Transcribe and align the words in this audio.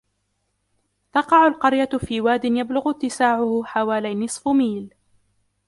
تقع 1.13 1.47
القرية 1.47 1.89
في 2.05 2.21
وادٍ 2.21 2.45
يبلغ 2.45 2.89
اتساعه 2.89 3.61
حوالي 3.65 4.15
نصف 4.15 4.47
ميل. 4.47 4.93